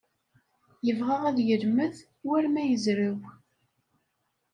[0.85, 1.95] Yebɣa ad yelmed
[2.27, 3.17] war ma yezrew.